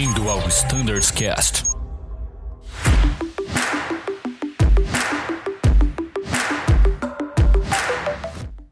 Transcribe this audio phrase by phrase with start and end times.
[0.00, 1.62] Bem-vindo ao Standards Cast.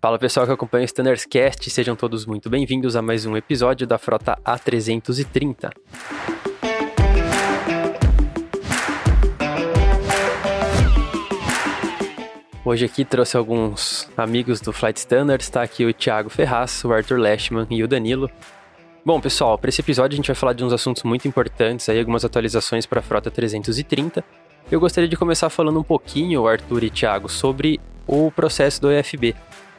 [0.01, 3.87] Fala pessoal que acompanha o Standards Cast, sejam todos muito bem-vindos a mais um episódio
[3.87, 5.71] da frota A330.
[12.65, 17.19] Hoje aqui trouxe alguns amigos do Flight Standards, está aqui o Thiago Ferraz, o Arthur
[17.19, 18.31] Leschman e o Danilo.
[19.09, 21.99] Bom, pessoal, para esse episódio a gente vai falar de uns assuntos muito importantes, aí
[21.99, 24.23] algumas atualizações para a frota 330.
[24.71, 29.35] Eu gostaria de começar falando um pouquinho, Arthur e Thiago, sobre o processo do EFB.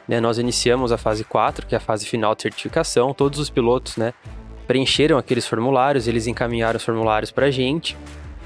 [0.08, 3.48] Né, nós iniciamos a fase 4, que é a fase final de certificação, todos os
[3.48, 4.12] pilotos né,
[4.66, 7.96] preencheram aqueles formulários, eles encaminharam os formulários para a gente,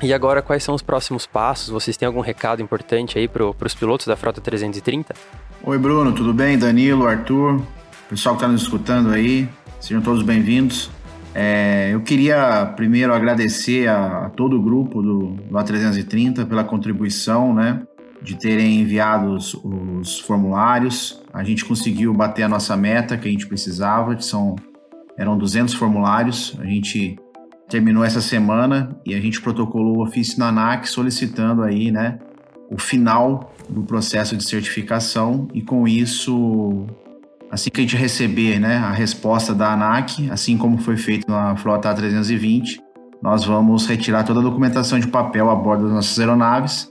[0.02, 1.70] e agora, quais são os próximos passos?
[1.70, 5.14] Vocês têm algum recado importante aí para os pilotos da Frota 330?
[5.62, 6.58] Oi, Bruno, tudo bem?
[6.58, 7.62] Danilo, Arthur,
[8.10, 9.48] pessoal que está nos escutando aí,
[9.84, 10.90] sejam todos bem-vindos.
[11.34, 17.52] É, eu queria primeiro agradecer a, a todo o grupo do, do, A330 pela contribuição,
[17.52, 17.82] né?
[18.22, 21.22] De terem enviado os, os, formulários.
[21.34, 24.56] A gente conseguiu bater a nossa meta que a gente precisava, são,
[25.18, 26.56] eram 200 formulários.
[26.60, 27.18] A gente
[27.68, 32.18] terminou essa semana e a gente protocolou o ofício na ANAC solicitando aí, né,
[32.70, 36.86] o final do processo de certificação e com isso,
[37.54, 41.56] assim que a gente receber, né, a resposta da ANAC, assim como foi feito na
[41.56, 42.80] Frota A320,
[43.22, 46.90] nós vamos retirar toda a documentação de papel a bordo das nossas aeronaves,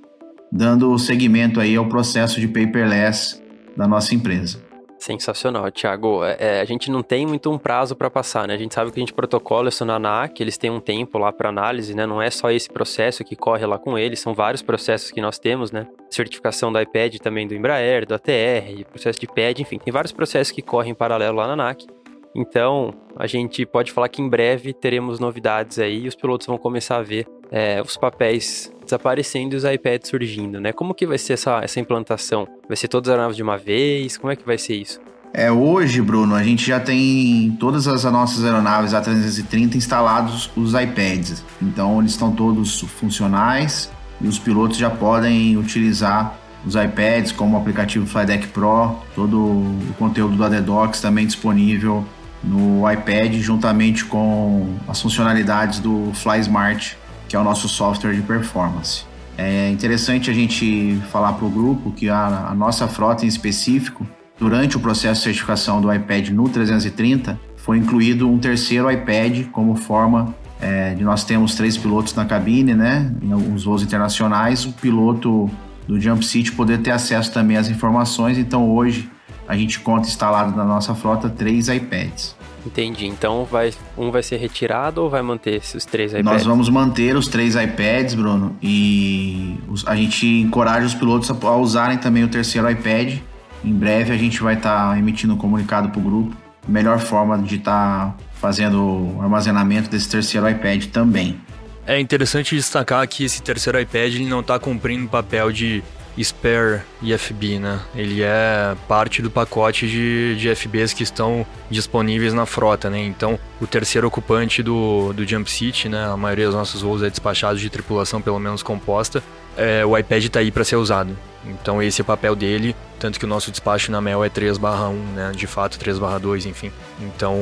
[0.50, 3.44] dando seguimento aí ao processo de paperless
[3.76, 4.63] da nossa empresa.
[5.04, 6.24] Sensacional, Thiago.
[6.24, 8.54] É, é, a gente não tem muito um prazo para passar, né?
[8.54, 11.30] A gente sabe que a gente protocola isso na ANAC, eles têm um tempo lá
[11.30, 12.06] para análise, né?
[12.06, 15.38] Não é só esse processo que corre lá com eles, são vários processos que nós
[15.38, 15.88] temos, né?
[16.10, 20.52] Certificação do iPad também do Embraer, do ATR, processo de PED, enfim, tem vários processos
[20.52, 21.86] que correm em paralelo lá na ANAC.
[22.34, 26.58] Então, a gente pode falar que em breve teremos novidades aí e os pilotos vão
[26.58, 30.72] começar a ver é, os papéis desaparecendo e os iPads surgindo, né?
[30.72, 32.48] Como que vai ser essa, essa implantação?
[32.68, 34.18] Vai ser todas as aeronaves de uma vez?
[34.18, 35.00] Como é que vai ser isso?
[35.34, 41.44] É, hoje, Bruno, a gente já tem todas as nossas aeronaves A330 instalados os iPads.
[41.60, 43.92] Então, eles estão todos funcionais
[44.22, 49.94] e os pilotos já podem utilizar os iPads como o aplicativo Flydeck Pro, todo o
[49.98, 52.06] conteúdo do ADDocs também disponível
[52.44, 56.94] no iPad, juntamente com as funcionalidades do FlySmart,
[57.28, 59.06] que é o nosso software de performance.
[59.38, 64.08] É interessante a gente falar para o grupo que a, a, nossa frota em específico,
[64.38, 69.76] durante o processo de certificação do iPad no 330, foi incluído um terceiro iPad como
[69.76, 73.12] forma é, de nós temos três pilotos na cabine, né?
[73.22, 75.50] Em alguns voos internacionais, o piloto
[75.88, 78.38] do Jump City poder ter acesso também às informações.
[78.38, 79.10] Então hoje
[79.48, 82.36] a gente conta instalado na nossa frota três iPads.
[82.66, 83.06] Entendi.
[83.06, 86.32] Então vai, um vai ser retirado ou vai manter esses três iPads?
[86.32, 91.98] Nós vamos manter os três iPads, Bruno, e a gente encoraja os pilotos a usarem
[91.98, 93.18] também o terceiro iPad.
[93.64, 96.36] Em breve a gente vai estar tá emitindo um comunicado para o grupo.
[96.68, 101.40] Melhor forma de estar tá fazendo o armazenamento desse terceiro iPad também.
[101.86, 105.84] É interessante destacar que esse terceiro iPad ele não está cumprindo o papel de
[106.22, 107.80] spare IFB, né?
[107.96, 113.00] Ele é parte do pacote de, de FBs que estão disponíveis na frota, né?
[113.00, 116.06] Então, o terceiro ocupante do, do Jump City, né?
[116.06, 119.24] A maioria dos nossos voos é despachado de tripulação, pelo menos composta.
[119.58, 121.18] É, o iPad está aí para ser usado.
[121.46, 124.94] Então, esse é o papel dele, tanto que o nosso despacho na MEL é 3/1,
[125.14, 125.32] né?
[125.36, 126.72] De fato, 3/2, enfim.
[127.02, 127.38] Então,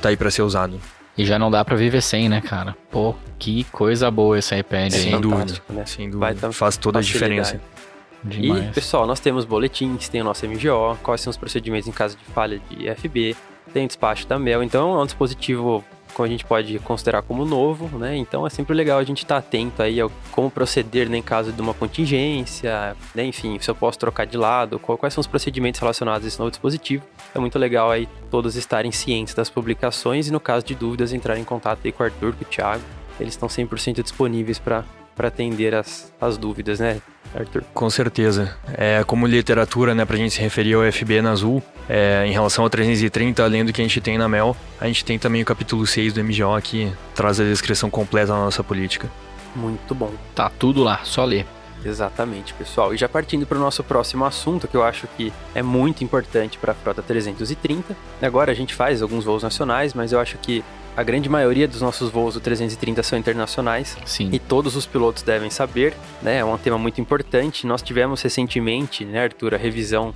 [0.00, 0.80] tá aí para ser usado.
[1.16, 2.76] E já não dá para viver sem, né, cara?
[2.92, 4.86] Pô, que coisa boa esse iPad.
[4.86, 5.84] É sem dúvida, né?
[5.84, 6.52] sem dúvida.
[6.52, 7.60] Faz toda a diferença.
[8.24, 8.70] Demais.
[8.70, 12.16] E, pessoal, nós temos boletins, tem o nosso MGO, quais são os procedimentos em caso
[12.16, 13.36] de falha de FB,
[13.72, 15.84] tem despacho da Mel, então é um dispositivo
[16.14, 18.16] como a gente pode considerar como novo, né?
[18.16, 21.22] Então é sempre legal a gente estar tá atento aí ao como proceder né, em
[21.22, 23.24] caso de uma contingência, né?
[23.24, 26.50] Enfim, se eu posso trocar de lado, quais são os procedimentos relacionados a esse novo
[26.50, 27.04] dispositivo.
[27.32, 31.38] É muito legal aí todos estarem cientes das publicações e no caso de dúvidas entrar
[31.38, 32.82] em contato aí com o Arthur, com o Thiago.
[33.20, 34.84] Eles estão 100% disponíveis para
[35.18, 37.00] atender as, as dúvidas, né?
[37.34, 37.62] Arthur.
[37.74, 38.56] Com certeza.
[38.74, 42.64] É, como literatura, né, pra gente se referir ao FB na Azul, é, em relação
[42.64, 45.44] ao 330, além do que a gente tem na MEL, a gente tem também o
[45.44, 49.10] capítulo 6 do MGO que traz a descrição completa da nossa política.
[49.54, 50.12] Muito bom.
[50.34, 51.46] Tá tudo lá, só ler.
[51.84, 52.92] Exatamente, pessoal.
[52.92, 56.58] E já partindo para o nosso próximo assunto, que eu acho que é muito importante
[56.58, 57.96] para a frota 330.
[58.20, 60.64] Agora a gente faz alguns voos nacionais, mas eu acho que
[60.98, 63.96] a grande maioria dos nossos voos do 330 são internacionais.
[64.04, 64.30] Sim.
[64.32, 66.38] E todos os pilotos devem saber, né?
[66.38, 67.68] É um tema muito importante.
[67.68, 70.12] Nós tivemos recentemente, né, Arthur, a revisão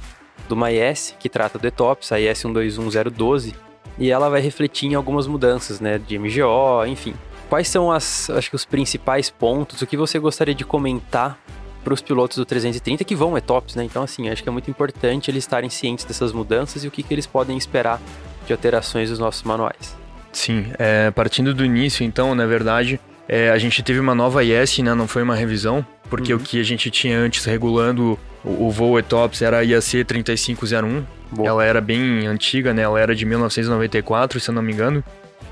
[0.48, 3.54] do MyS, que trata do ETOPS, a IS 121012,
[3.96, 7.14] e ela vai refletir em algumas mudanças, né, de MGO, enfim.
[7.48, 11.38] quais são as, acho que os principais pontos, o que você gostaria de comentar
[11.84, 13.84] para os pilotos do 330 que vão ETOPS, né?
[13.84, 17.04] Então, assim, acho que é muito importante eles estarem cientes dessas mudanças e o que,
[17.04, 18.00] que eles podem esperar
[18.48, 20.01] de alterações dos nossos manuais.
[20.32, 22.98] Sim, é, partindo do início, então, na verdade,
[23.28, 24.94] é, a gente teve uma nova IS, né?
[24.94, 26.40] Não foi uma revisão, porque uhum.
[26.40, 31.04] o que a gente tinha antes regulando o, o voo ETOPS era a IAC 3501.
[31.30, 31.48] Boa.
[31.48, 32.82] Ela era bem antiga, né?
[32.82, 35.02] Ela era de 1994, se eu não me engano.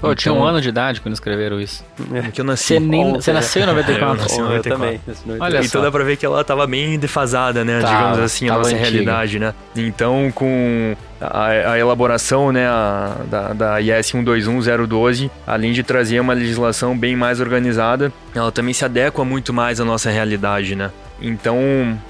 [0.00, 1.84] Pô, eu tinha um então- ano de idade quando escreveram isso.
[2.14, 2.74] É que eu nasci.
[2.74, 4.16] Você, nem, você nasceu em 94?
[4.16, 4.94] eu nasci em 94.
[4.96, 5.38] Eu também.
[5.40, 5.80] Olha então só.
[5.82, 7.80] dá pra ver que ela tava bem defasada, né?
[7.80, 8.82] Tá, digamos assim, a nossa antiga.
[8.90, 9.54] realidade, né?
[9.76, 16.32] Então, com a, a elaboração, né, a, da, da IS 121012, além de trazer uma
[16.32, 20.90] legislação bem mais organizada, ela também se adequa muito mais à nossa realidade, né?
[21.22, 21.58] Então,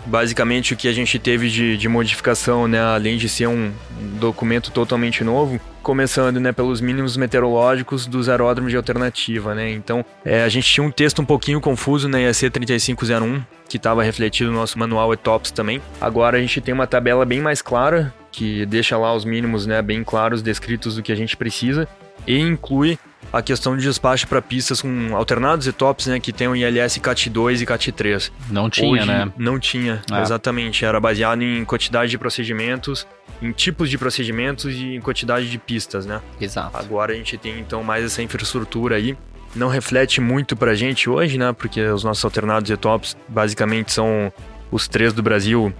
[0.07, 3.73] basicamente, o que a gente teve de, de modificação, né, além de ser um
[4.21, 9.55] documento totalmente novo, começando né, pelos mínimos meteorológicos dos aeródromos de alternativa.
[9.55, 9.71] Né?
[9.71, 14.03] Então, é, a gente tinha um texto um pouquinho confuso na IAC 3501, que estava
[14.03, 15.81] refletido no nosso manual ETOPS também.
[16.01, 19.81] Agora a gente tem uma tabela bem mais clara, que deixa lá os mínimos né,
[19.83, 21.89] bem claros, descritos do que a gente precisa,
[22.27, 22.99] e inclui
[23.33, 26.99] a questão de despacho para pistas com alternados e tops, né, que tem o ILS
[26.99, 28.33] CAT 2 e CAT 3.
[28.51, 29.33] Não tinha, Hoje, né?
[29.37, 30.21] Não tinha, é.
[30.21, 30.85] exatamente.
[30.85, 33.07] Era baseado em quantidade de procedimentos,
[33.41, 36.21] em tipos de procedimentos e em quantidade de pistas, né?
[36.41, 36.77] Exato.
[36.77, 39.17] Agora a gente tem então mais essa infraestrutura aí.
[39.55, 41.53] Não reflete muito pra gente hoje, né?
[41.53, 44.33] Porque os nossos alternados e tops basicamente são
[44.71, 45.73] os três do Brasil,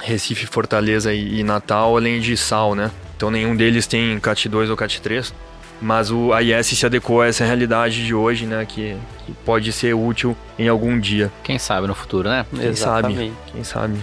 [0.00, 2.90] Recife, Fortaleza e Natal, além de Sal, né?
[3.16, 5.34] Então nenhum deles tem CAT 2 ou CAT 3.
[5.82, 8.64] Mas o AIS se adequou a essa realidade de hoje, né?
[8.64, 8.96] Que,
[9.26, 11.30] que pode ser útil em algum dia.
[11.42, 12.46] Quem sabe no futuro, né?
[12.54, 13.18] Quem Exatamente.
[13.18, 13.32] sabe?
[13.52, 13.98] Quem sabe?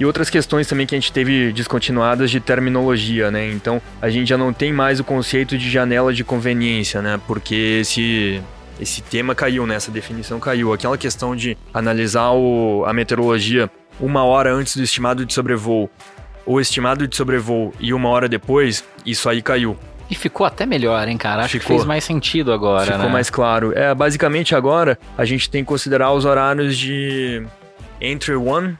[0.00, 3.48] E outras questões também que a gente teve descontinuadas de terminologia, né?
[3.52, 7.20] Então, a gente já não tem mais o conceito de janela de conveniência, né?
[7.26, 8.42] Porque esse
[8.80, 9.76] esse tema caiu, né?
[9.76, 10.72] Essa definição caiu.
[10.72, 13.70] Aquela questão de analisar o, a meteorologia
[14.00, 15.88] uma hora antes do estimado de sobrevoo,
[16.44, 19.76] ou estimado de sobrevoo e uma hora depois, isso aí caiu.
[20.12, 21.44] E ficou até melhor, hein, cara?
[21.44, 23.08] Acho ficou, que fez mais sentido agora, ficou né?
[23.08, 23.72] mais claro.
[23.74, 27.42] É, basicamente agora a gente tem que considerar os horários de
[27.98, 28.76] entry one,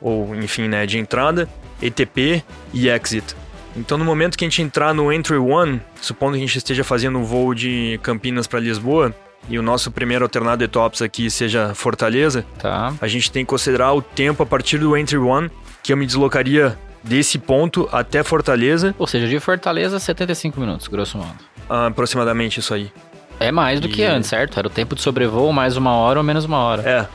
[0.00, 1.48] ou enfim, né, de entrada,
[1.80, 2.42] ETP
[2.74, 3.36] e exit.
[3.76, 6.82] Então, no momento que a gente entrar no entry one, supondo que a gente esteja
[6.82, 9.14] fazendo um voo de Campinas para Lisboa,
[9.48, 12.92] e o nosso primeiro alternado ETOPS aqui seja Fortaleza, tá.
[13.00, 15.48] a gente tem que considerar o tempo a partir do entry one,
[15.80, 18.94] que eu me deslocaria desse ponto até Fortaleza.
[18.98, 21.36] Ou seja, de Fortaleza, 75 minutos, grosso modo.
[21.68, 22.90] Ah, aproximadamente isso aí.
[23.38, 23.90] É mais do e...
[23.90, 24.58] que antes, certo?
[24.58, 26.82] Era o tempo de sobrevoo mais uma hora ou menos uma hora.
[26.82, 27.06] É.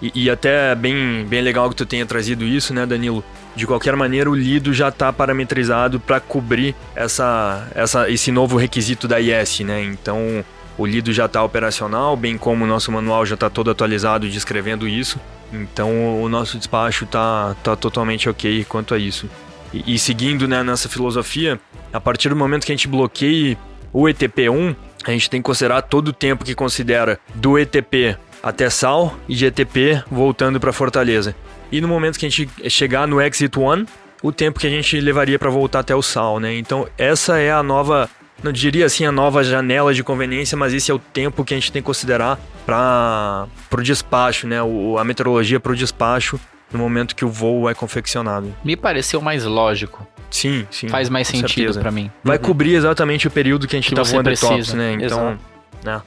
[0.00, 3.24] E, e, até bem, bem legal que tu tenha trazido isso, né, Danilo?
[3.56, 9.08] De qualquer maneira, o Lido já está parametrizado para cobrir essa, essa, esse novo requisito
[9.08, 9.82] da IS, né?
[9.82, 10.44] Então,
[10.76, 14.86] o Lido já está operacional, bem como o nosso manual já está todo atualizado descrevendo
[14.86, 15.18] isso.
[15.52, 19.28] Então o nosso despacho tá, tá totalmente ok quanto a isso.
[19.72, 21.60] E, e seguindo né, nessa filosofia,
[21.92, 23.56] a partir do momento que a gente bloqueie
[23.92, 28.68] o ETP1, a gente tem que considerar todo o tempo que considera do ETP até
[28.68, 31.34] Sal e de ETP voltando para Fortaleza.
[31.70, 33.86] E no momento que a gente chegar no Exit 1,
[34.22, 36.56] o tempo que a gente levaria para voltar até o Sal, né?
[36.56, 38.08] Então essa é a nova
[38.42, 41.56] não diria assim a nova janela de conveniência, mas esse é o tempo que a
[41.56, 44.62] gente tem que considerar para o despacho, né?
[44.62, 46.38] O, a meteorologia para o despacho
[46.72, 48.54] no momento que o voo é confeccionado.
[48.62, 50.06] Me pareceu mais lógico.
[50.30, 50.88] Sim, sim.
[50.88, 52.10] Faz mais sentido para mim.
[52.22, 52.42] Vai uhum.
[52.42, 54.96] cobrir exatamente o período que a gente que tá voando tops, né?
[55.00, 55.38] Então,
[55.82, 56.02] né?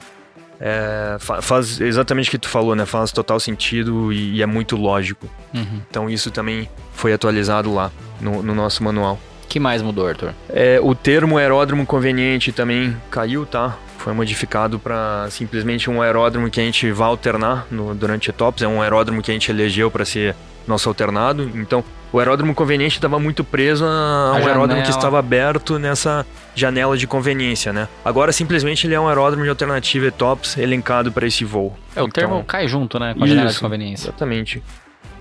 [0.64, 2.86] É, faz exatamente o que tu falou, né?
[2.86, 5.28] Faz total sentido e, e é muito lógico.
[5.52, 5.82] Uhum.
[5.90, 9.18] Então isso também foi atualizado lá no, no nosso manual
[9.52, 10.32] que mais mudou, Arthur?
[10.48, 13.76] É, o termo aeródromo conveniente também caiu, tá?
[13.98, 18.62] Foi modificado para simplesmente um aeródromo que a gente vai alternar no, durante etops.
[18.62, 20.34] É um aeródromo que a gente elegeu para ser
[20.66, 21.50] nosso alternado.
[21.54, 24.48] Então, o aeródromo conveniente estava muito preso a, um janela.
[24.52, 27.88] aeródromo que estava aberto nessa janela de conveniência, né?
[28.02, 31.76] Agora, simplesmente, ele é um aeródromo de alternativa ETOPS elencado para esse voo.
[31.94, 33.12] É, o então, termo cai junto, né?
[33.12, 34.08] Com a janela de conveniência.
[34.08, 34.62] Exatamente.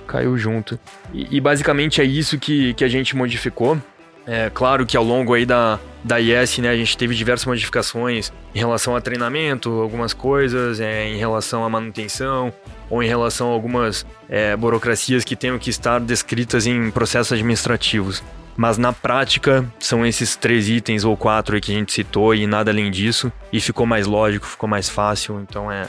[0.08, 0.80] Caiu junto.
[1.14, 3.78] E, e, basicamente é isso que, que a gente modificou.
[4.26, 8.32] É claro que ao longo aí da, da IS, né, a gente teve diversas modificações
[8.54, 12.54] em relação a treinamento, algumas coisas, é, em relação à manutenção,
[12.90, 18.24] ou em relação a algumas é, burocracias que tenham que estar descritas em processos administrativos.
[18.56, 22.70] Mas na prática, são esses três itens ou quatro que a gente citou e nada
[22.70, 23.32] além disso.
[23.52, 25.40] E ficou mais lógico, ficou mais fácil.
[25.40, 25.88] Então é,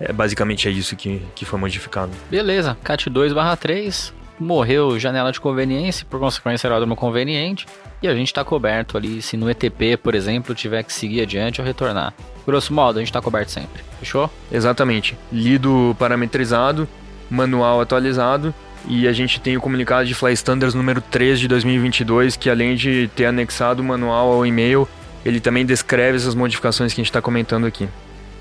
[0.00, 2.10] é basicamente é isso que, que foi modificado.
[2.28, 7.66] Beleza, CAT 2 3 morreu janela de conveniência, por consequência aeródromo conveniente,
[8.02, 11.60] e a gente está coberto ali, se no ETP, por exemplo, tiver que seguir adiante
[11.60, 12.12] ou retornar.
[12.46, 13.82] Grosso modo, a gente está coberto sempre.
[13.98, 14.28] Fechou?
[14.50, 15.16] Exatamente.
[15.32, 16.88] Lido parametrizado,
[17.30, 18.52] manual atualizado
[18.88, 22.74] e a gente tem o comunicado de Fly Standards número 3 de 2022, que além
[22.74, 24.88] de ter anexado o manual ao e-mail,
[25.24, 27.88] ele também descreve essas modificações que a gente está comentando aqui.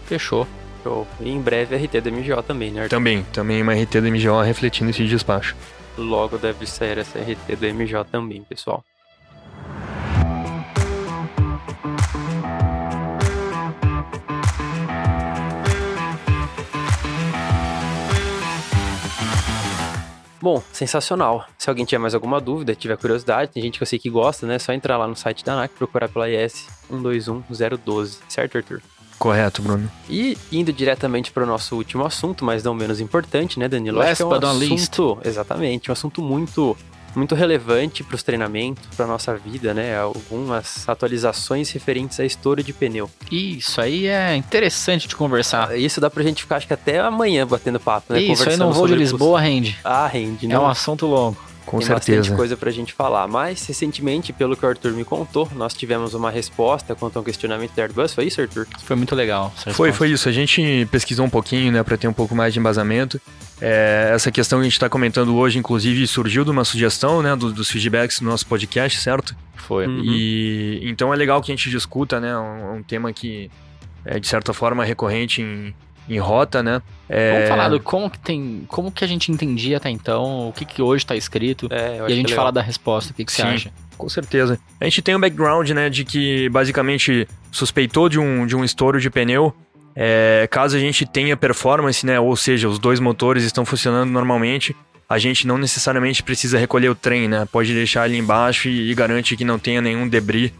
[0.06, 0.48] Fechou.
[0.84, 1.08] Show.
[1.20, 2.82] E em breve RT da MGO também, né?
[2.82, 2.96] Arthur?
[2.96, 5.56] Também, também uma RT do MGO refletindo esse despacho.
[6.02, 8.84] Logo deve sair essa RT do MGO também, pessoal.
[20.42, 21.46] Bom, sensacional.
[21.56, 24.48] Se alguém tiver mais alguma dúvida, tiver curiosidade, tem gente que eu sei que gosta,
[24.48, 24.56] né?
[24.56, 28.82] É só entrar lá no site da ANAC, procurar pela IS 121012, certo, Arthur?
[29.22, 29.88] Correto, Bruno.
[30.10, 34.00] E indo diretamente para o nosso último assunto, mas não menos importante, né, Danilo?
[34.00, 36.76] Last Acho que é um but assunto, exatamente, um assunto muito
[37.16, 39.96] muito relevante para os treinamentos, para nossa vida, né?
[39.96, 43.12] Algumas atualizações referentes a estouro de pneu.
[43.30, 45.78] Isso aí é interessante de conversar.
[45.78, 48.22] Isso dá pra gente ficar, acho que até amanhã batendo papo, né?
[48.22, 49.78] Isso aí Conversando no voo de Lisboa rende.
[49.84, 50.56] Ah, rende, né?
[50.56, 51.51] É um assunto longo.
[51.72, 52.18] Com Tem certeza.
[52.20, 53.26] bastante coisa pra gente falar.
[53.30, 57.24] Mas, recentemente, pelo que o Arthur me contou, nós tivemos uma resposta quanto a um
[57.24, 58.14] questionamento da Airbus.
[58.14, 58.68] Foi isso, Arthur?
[58.84, 59.54] Foi muito legal.
[59.72, 60.28] Foi, foi isso.
[60.28, 63.22] A gente pesquisou um pouquinho, né, para ter um pouco mais de embasamento.
[63.62, 67.38] É, essa questão que a gente está comentando hoje, inclusive, surgiu de uma sugestão, né,
[67.38, 69.34] do- dos feedbacks do nosso podcast, certo?
[69.56, 69.88] Foi.
[69.88, 70.02] Hum.
[70.04, 73.50] E então é legal que a gente discuta, né, um, um tema que
[74.04, 75.74] é de certa forma recorrente em,
[76.16, 76.82] em rota, né?
[77.08, 78.64] É, Vamos falar do como que tem.
[78.68, 81.68] Como que a gente entendia até então, o que, que hoje tá escrito.
[81.72, 83.12] É, E a que gente é fala da resposta.
[83.12, 83.72] O que, que você acha?
[83.98, 84.60] Com certeza.
[84.80, 89.00] A gente tem um background, né, de que basicamente suspeitou de um, de um estouro
[89.00, 89.54] de pneu.
[89.96, 94.76] É, caso a gente tenha performance, né, ou seja, os dois motores estão funcionando normalmente,
[95.08, 97.46] a gente não necessariamente precisa recolher o trem, né?
[97.52, 100.52] Pode deixar ele embaixo e, e garante que não tenha nenhum debris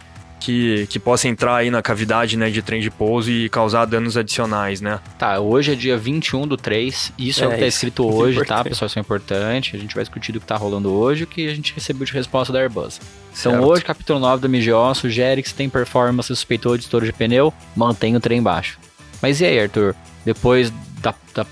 [0.42, 4.18] que, que possa entrar aí na cavidade, né, de trem de pouso e causar danos
[4.18, 5.00] adicionais, né?
[5.18, 7.14] Tá, hoje é dia 21 do 3.
[7.18, 7.78] Isso é, É, o que tá isso.
[7.78, 8.88] escrito Isso é hoje, tá, pessoal?
[8.88, 9.76] Isso é importante.
[9.76, 12.06] A gente vai discutir do que tá rolando hoje e o que a gente recebeu
[12.06, 13.00] de resposta da Airbus.
[13.40, 13.66] Então, Certo.
[13.66, 17.54] hoje, capítulo 9 do MGO sugere que se tem performance suspeitou de estouro de pneu,
[17.76, 18.78] mantém o trem embaixo.
[19.22, 19.96] Mas e aí, Arthur?
[20.26, 21.46] Depois da, da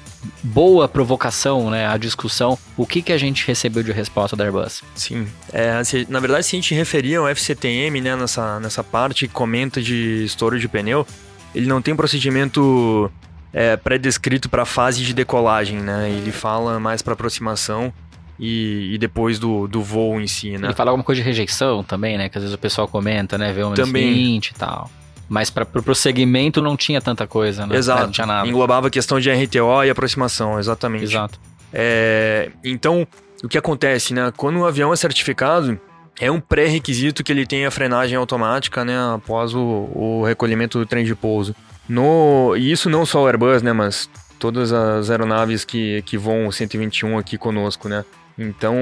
[0.44, 4.82] boa provocação, né, a discussão, o que, que a gente recebeu de resposta da Airbus?
[4.96, 5.28] Sim.
[5.52, 9.34] É, se- na verdade, se a gente referir ao FCTM, né, nessa, nessa parte que
[9.34, 11.06] comenta de estouro de pneu,
[11.56, 13.12] ele não tem um procedimento
[13.54, 16.10] é, pré-descrito para a fase de decolagem, né?
[16.10, 17.92] Ele fala mais para aproximação
[18.40, 20.68] e, e depois do, do voo em si, né?
[20.68, 22.30] Ele fala alguma coisa de rejeição também, né?
[22.30, 23.52] Que às vezes o pessoal comenta, né?
[23.52, 24.14] Vê um Também.
[24.14, 24.92] 20 e tal.
[25.30, 27.78] Mas para pro prosseguimento não tinha tanta coisa, né?
[27.78, 28.04] Exato.
[28.04, 28.48] Não tinha nada.
[28.48, 31.04] Englobava a questão de RTO e aproximação, exatamente.
[31.04, 31.40] Exato.
[31.72, 33.08] É, então,
[33.44, 34.34] o que acontece, né?
[34.36, 35.80] Quando o avião é certificado,
[36.20, 38.98] é um pré-requisito que ele tenha frenagem automática, né?
[39.16, 41.56] Após o, o recolhimento do trem de pouso.
[41.88, 43.72] No, e isso não só o Airbus, né?
[43.72, 44.10] Mas
[44.40, 48.04] todas as aeronaves que, que voam 121 aqui conosco, né?
[48.38, 48.76] Então,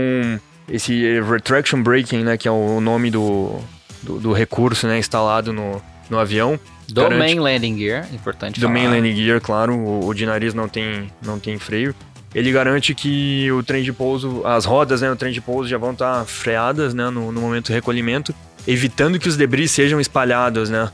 [0.70, 2.38] esse retraction braking, né?
[2.38, 3.60] Que é o nome do,
[4.02, 4.98] do, do recurso, né?
[4.98, 6.60] Instalado no, no avião.
[6.88, 8.74] Do garante- main landing gear, importante do falar.
[8.80, 11.94] main landing gear, claro, o, o de nariz não tem, não tem freio.
[12.36, 15.78] Ele garante que o trem de pouso, as rodas, né, o trem de pouso já
[15.78, 18.34] vão estar freadas, né, no, no momento do recolhimento,
[18.68, 20.90] evitando que os debris sejam espalhados, né,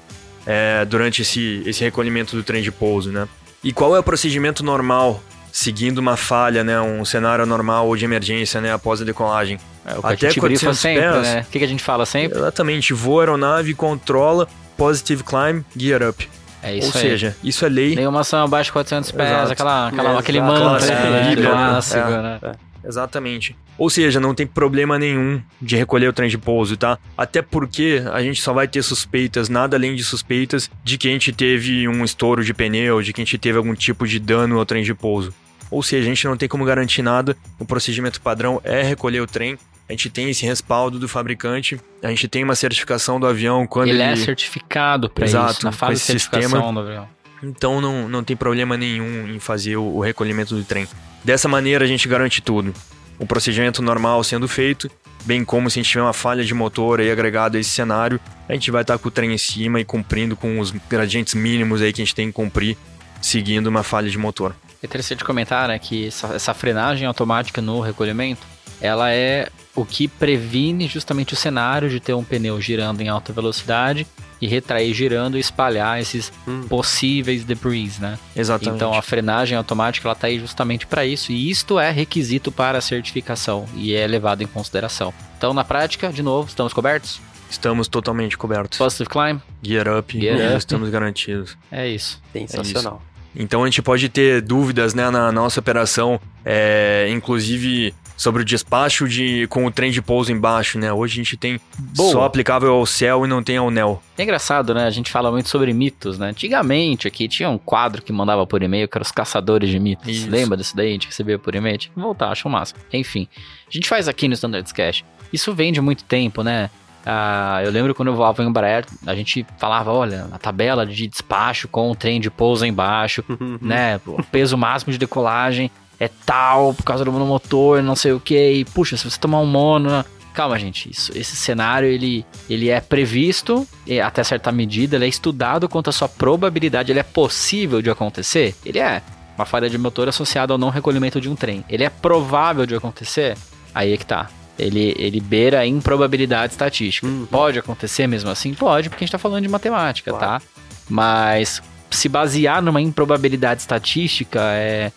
[0.46, 3.28] é, durante esse, esse recolhimento do trem de pouso, né.
[3.64, 8.06] E qual é o procedimento normal, seguindo uma falha, né, um cenário normal ou de
[8.06, 9.58] emergência, né, após a decolagem?
[9.86, 11.22] É, o que Até a gente brifa 400 sempre, pés.
[11.24, 11.46] né?
[11.48, 12.38] O que, que a gente fala sempre?
[12.38, 16.30] Exatamente, voa a aeronave, controla, positive climb, gear up.
[16.62, 17.10] É isso ou aí.
[17.10, 19.52] seja, isso é lei, Nenhuma ação abaixo de 400 pés, Exato.
[19.52, 21.30] aquela, aquela, É, aquele mantra, né?
[21.30, 22.22] Bíblia, Clássico, é.
[22.22, 22.40] né?
[22.86, 23.56] Exatamente.
[23.78, 26.98] Ou seja, não tem problema nenhum de recolher o trem de pouso, tá?
[27.18, 31.12] Até porque a gente só vai ter suspeitas, nada além de suspeitas, de que a
[31.12, 34.60] gente teve um estouro de pneu, de que a gente teve algum tipo de dano
[34.60, 35.34] ao trem de pouso.
[35.72, 39.28] Ou seja, a gente não tem como garantir nada, o procedimento padrão é recolher o
[39.28, 43.68] trem, a gente tem esse respaldo do fabricante, a gente tem uma certificação do avião
[43.68, 44.14] quando Ele ele...
[44.14, 46.74] é certificado Exato, isso, na fase de certificação sistema.
[46.74, 47.10] do avião.
[47.44, 50.88] Então não, não tem problema nenhum em fazer o, o recolhimento do trem.
[51.24, 52.74] Dessa maneira a gente garante tudo.
[53.20, 54.90] O procedimento normal sendo feito,
[55.26, 58.20] bem como se a gente tiver uma falha de motor aí agregado a esse cenário,
[58.48, 61.82] a gente vai estar com o trem em cima e cumprindo com os gradientes mínimos
[61.82, 62.78] aí que a gente tem que cumprir,
[63.22, 64.56] seguindo uma falha de motor.
[64.82, 68.42] É interessante comentar, né, que essa, essa frenagem automática no recolhimento,
[68.82, 73.34] ela é o que previne justamente o cenário de ter um pneu girando em alta
[73.34, 74.06] velocidade
[74.40, 76.64] e retrair girando e espalhar esses Hum.
[76.68, 78.20] possíveis debris, né?
[78.36, 78.76] Exatamente.
[78.76, 82.78] Então a frenagem automática ela tá aí justamente para isso e isto é requisito para
[82.78, 85.14] a certificação e é levado em consideração.
[85.38, 87.20] Então na prática, de novo, estamos cobertos?
[87.50, 88.78] Estamos totalmente cobertos.
[88.78, 89.40] Positive climb?
[89.62, 90.58] Gear up, Gear e up.
[90.58, 91.58] estamos garantidos.
[91.72, 92.22] É isso.
[92.34, 93.02] Sensacional.
[93.36, 99.08] Então a gente pode ter dúvidas né, na nossa operação, é, inclusive sobre o despacho
[99.08, 100.92] de, com o trem de pouso embaixo, né?
[100.92, 102.12] Hoje a gente tem Boa.
[102.12, 104.02] só aplicável ao céu e não tem ao NEL.
[104.18, 104.86] É engraçado, né?
[104.86, 106.30] A gente fala muito sobre mitos, né?
[106.30, 110.08] Antigamente aqui tinha um quadro que mandava por e-mail que era os caçadores de mitos.
[110.08, 110.30] Isso.
[110.30, 110.90] Lembra disso daí?
[110.90, 111.78] A gente recebia por e-mail?
[111.78, 112.76] Tinha que voltar, acho massa.
[112.92, 113.28] Enfim,
[113.68, 115.04] a gente faz aqui no Standards Cash.
[115.32, 116.70] Isso vem de muito tempo, né?
[117.06, 121.08] Ah, eu lembro quando eu voava em Embraer, a gente falava, olha, a tabela de
[121.08, 123.24] despacho com o trem de pouso embaixo,
[123.60, 124.00] né?
[124.06, 125.70] O peso máximo de decolagem
[126.04, 128.52] é tal por causa do monomotor, não sei o que.
[128.52, 130.90] E puxa, se você tomar um mono, calma, gente.
[130.90, 135.90] Isso, esse cenário ele, ele é previsto e até certa medida, ele é estudado quanto
[135.90, 136.92] à sua probabilidade.
[136.92, 138.56] Ele é possível de acontecer?
[138.66, 139.02] Ele é.
[139.38, 141.64] Uma falha de motor associada ao não recolhimento de um trem.
[141.68, 143.36] Ele é provável de acontecer?
[143.74, 144.30] Aí é que tá.
[144.60, 147.08] Ele, ele beira a improbabilidade estatística.
[147.08, 147.26] Uhum.
[147.26, 148.54] Pode acontecer mesmo assim?
[148.54, 150.40] Pode, porque a gente tá falando de matemática, Claro.
[150.40, 150.42] tá?
[150.88, 154.92] Mas se basear numa improbabilidade estatística é,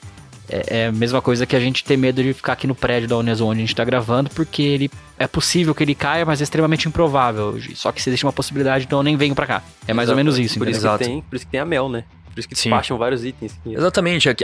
[0.48, 3.08] é, é a mesma coisa que a gente ter medo de ficar aqui no prédio
[3.08, 6.40] da Uneson onde a gente tá gravando, porque ele é possível que ele caia, mas
[6.40, 7.58] é extremamente improvável.
[7.74, 9.62] Só que se existe uma possibilidade, então eu nem venho pra cá.
[9.86, 10.16] É mais ou Exato.
[10.16, 10.98] menos isso, Por isso, Exato.
[10.98, 12.04] que tem, por isso que tem a Mel, né?
[12.32, 12.68] Por isso que Sim.
[12.68, 13.52] despacham vários itens.
[13.64, 13.74] aqui.
[13.74, 14.34] Exatamente, a-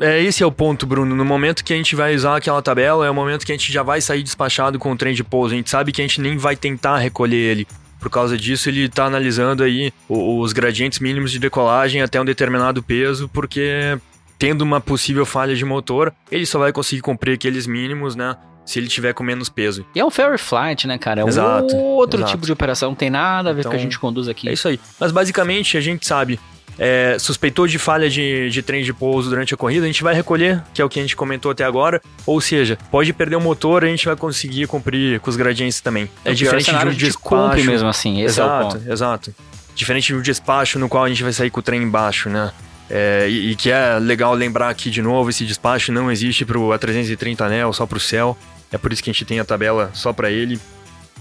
[0.00, 1.14] é, esse é o ponto, Bruno.
[1.14, 3.72] No momento que a gente vai usar aquela tabela, é o momento que a gente
[3.72, 5.54] já vai sair despachado com o trem de pouso.
[5.54, 7.66] A gente sabe que a gente nem vai tentar recolher ele.
[8.00, 12.82] Por causa disso, ele está analisando aí os gradientes mínimos de decolagem até um determinado
[12.82, 13.98] peso, porque
[14.38, 18.36] tendo uma possível falha de motor, ele só vai conseguir cumprir aqueles mínimos, né?
[18.64, 19.84] Se ele tiver com menos peso.
[19.94, 21.22] E é um ferry flight, né, cara?
[21.22, 22.32] É um Exato, outro exato.
[22.32, 24.28] tipo de operação, não tem nada a ver com o que a Então, gente conduz
[24.28, 24.48] aqui.
[24.48, 24.78] É isso aí.
[25.00, 26.38] Mas basicamente a gente sabe.
[26.78, 30.14] é, suspeitou de falha de, de trem de pouso durante a corrida, a gente vai
[30.14, 32.00] recolher, que é o que a gente comentou até agora.
[32.26, 36.04] Ou seja, pode perder o motor, a gente vai conseguir cumprir com os gradientes também.
[36.24, 37.18] É pior diferente de um gente despacho.
[37.24, 38.92] cumpre mesmo assim, esse é exato, ponto.
[38.92, 39.34] exato.
[39.74, 42.52] Diferente de um despacho no qual a gente vai sair com o trem embaixo, né?
[42.90, 46.68] É, e, e que é legal lembrar aqui de novo, esse despacho não existe pro
[46.68, 48.36] A330 anel, só pro céu.
[48.72, 50.58] É por isso que a gente tem a tabela só para ele.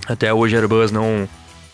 [0.07, 1.27] Até hoje a Airbus não,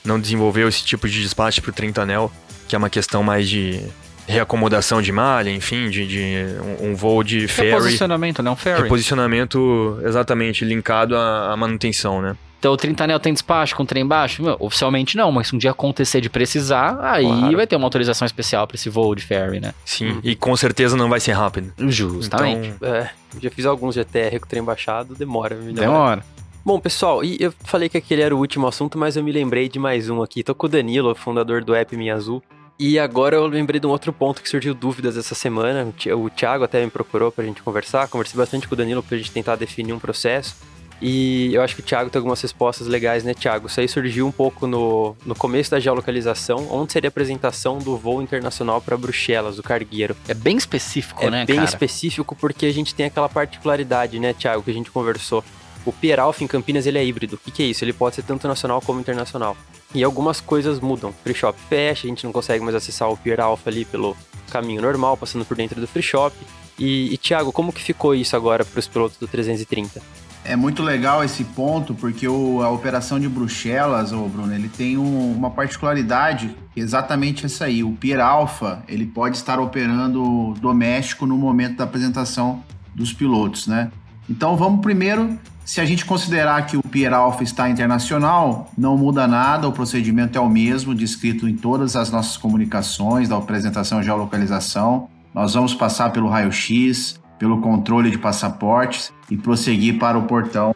[0.04, 2.32] não desenvolveu esse tipo de despacho pro 30 anel,
[2.68, 3.82] que é uma questão mais de
[4.28, 6.46] reacomodação de malha, enfim, de, de
[6.82, 7.72] um, um voo de ferry.
[7.72, 8.50] Reposicionamento, né?
[8.50, 8.84] Um ferry.
[8.84, 12.36] Reposicionamento exatamente linkado à, à manutenção, né?
[12.64, 14.42] Então o 30 anel tem despacho com trem baixo?
[14.42, 17.58] Meu, oficialmente não, mas se um dia acontecer de precisar, aí Claro.
[17.58, 19.74] vai ter uma autorização especial pra esse voo de ferry, né?
[19.84, 21.74] Sim, e com certeza não vai ser rápido.
[21.78, 22.70] Justamente.
[22.70, 23.10] Então, É,
[23.42, 25.56] já fiz alguns GTR com trem baixado, demora.
[25.56, 26.24] me demora.
[26.64, 29.68] Bom, pessoal, e eu falei que aquele era o último assunto, mas eu me lembrei
[29.68, 30.42] de mais um aqui.
[30.42, 32.42] Tô com o Danilo, fundador do app Minha Azul.
[32.80, 35.94] E agora eu lembrei de um outro ponto que surgiu dúvidas essa semana.
[36.18, 38.08] O Thiago até me procurou pra gente conversar.
[38.08, 40.56] Conversei bastante com o Danilo pra gente tentar definir um processo.
[41.02, 43.68] E eu acho que o Thiago tem algumas respostas legais, né, Thiago?
[43.68, 47.98] Isso aí surgiu um pouco no, no começo da geolocalização, onde seria a apresentação do
[47.98, 50.16] voo internacional para Bruxelas, do cargueiro.
[50.28, 51.68] É bem específico, É né, bem cara?
[51.68, 55.44] específico porque a gente tem aquela particularidade, né, Thiago, que a gente conversou.
[55.86, 57.36] O Pieralf em Campinas ele é híbrido.
[57.36, 57.84] O que, que é isso?
[57.84, 59.58] Ele pode ser tanto nacional como internacional.
[59.94, 61.14] E algumas coisas mudam.
[61.24, 64.16] Free Shop fecha, a gente não consegue mais acessar o Pieralf ali pelo
[64.50, 66.34] caminho normal, passando por dentro do Free Shop.
[66.80, 70.02] E, e Thiago, como que ficou isso agora para os pilotos do 330?
[70.46, 74.98] É muito legal esse ponto, porque o- a operação de Bruxelas, ô Bruno, ele tem
[74.98, 77.82] um- uma particularidade, é exatamente essa aí.
[77.82, 82.62] O Pier Alpha, ele pode estar operando doméstico no momento da apresentação
[82.94, 83.90] dos pilotos, né?
[84.30, 89.26] Então vamos primeiro, se a gente considerar que o Pier Alpha está internacional, não muda
[89.26, 95.08] nada, o procedimento é o mesmo, descrito em todas as nossas comunicações da apresentação geolocalização.
[95.34, 100.74] Nós vamos passar pelo raio-x, pelo controle de passaportes e prosseguir para o portão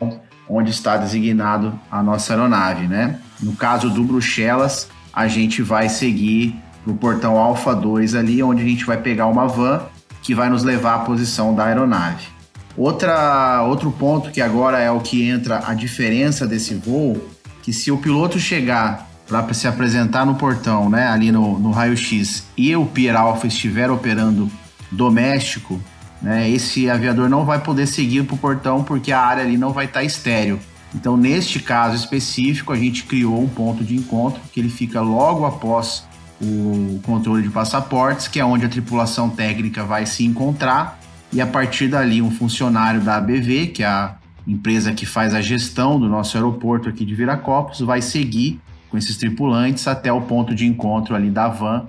[0.50, 3.22] onde está designado a nossa aeronave, né?
[3.42, 6.54] No caso do Bruxelas, a gente vai seguir
[6.84, 9.84] para o portão Alfa 2 ali, onde a gente vai pegar uma van
[10.22, 12.28] que vai nos levar à posição da aeronave.
[12.76, 17.30] Outra, outro ponto que agora é o que entra a diferença desse voo,
[17.64, 22.46] que se o piloto chegar para se apresentar no portão, né, ali no, no raio-x,
[22.58, 24.52] e o Pier Alpha estiver operando
[24.92, 25.82] doméstico,
[26.22, 29.72] né, esse aviador não vai poder seguir para o portão porque a área ali não
[29.72, 30.60] vai estar estéreo.
[30.96, 35.46] Então, neste caso específico, a gente criou um ponto de encontro que ele fica logo
[35.46, 36.08] após
[36.42, 41.00] o controle de passaportes, que é onde a tripulação técnica vai se encontrar,
[41.32, 44.16] e a partir dali um funcionário da ABV, que é a
[44.48, 49.18] empresa que faz a gestão do nosso aeroporto aqui de Viracopos, vai seguir com esses
[49.18, 51.88] tripulantes até o ponto de encontro ali da van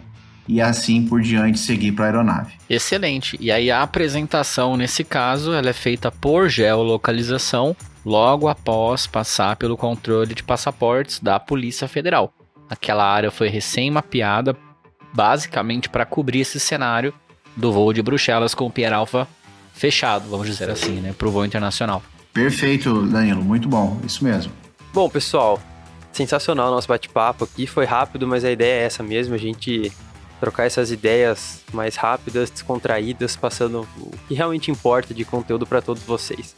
[0.48, 2.54] e assim por diante seguir para a aeronave.
[2.68, 3.36] Excelente.
[3.38, 9.76] E aí a apresentação nesse caso, ela é feita por geolocalização logo após passar pelo
[9.76, 12.32] controle de passaportes da Polícia Federal.
[12.70, 14.56] Aquela área foi recém mapeada
[15.12, 17.12] basicamente para cobrir esse cenário
[17.56, 19.28] do voo de Bruxelas com o Pier Alpha
[19.72, 22.02] fechado, vamos dizer assim, né, para o voo internacional.
[22.32, 24.52] Perfeito, Danilo, muito bom, isso mesmo.
[24.92, 25.60] Bom, pessoal,
[26.12, 29.92] sensacional o nosso bate-papo aqui, foi rápido, mas a ideia é essa mesmo, a gente
[30.40, 36.02] trocar essas ideias mais rápidas, descontraídas, passando o que realmente importa de conteúdo para todos
[36.02, 36.54] vocês.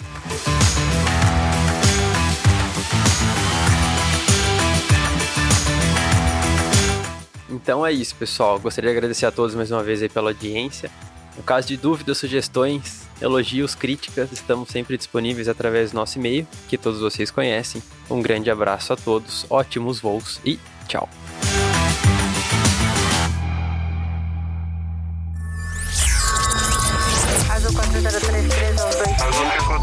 [7.48, 8.58] Então é isso, pessoal.
[8.58, 10.90] Gostaria de agradecer a todos mais uma vez aí pela audiência.
[11.36, 16.76] No caso de dúvidas, sugestões, elogios, críticas, estamos sempre disponíveis através do nosso e-mail, que
[16.76, 17.82] todos vocês conhecem.
[18.10, 21.08] Um grande abraço a todos, ótimos voos e tchau.